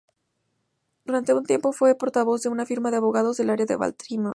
[1.05, 4.29] Durante un tiempo fue portavoz de una firma de abogados del área de Baltimore.